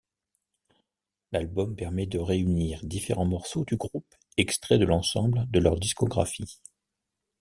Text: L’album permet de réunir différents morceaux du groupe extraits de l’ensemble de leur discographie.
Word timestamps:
L’album 1.31 1.75
permet 1.75 2.07
de 2.07 2.17
réunir 2.17 2.79
différents 2.81 3.27
morceaux 3.27 3.65
du 3.65 3.75
groupe 3.77 4.15
extraits 4.35 4.79
de 4.79 4.85
l’ensemble 4.85 5.45
de 5.51 5.59
leur 5.59 5.79
discographie. 5.79 6.57